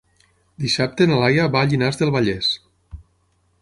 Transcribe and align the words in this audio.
Dissabte 0.63 1.07
na 1.11 1.19
Laia 1.25 1.47
va 1.57 1.63
a 1.63 1.69
Llinars 1.69 2.03
del 2.03 2.17
Vallès. 2.19 2.53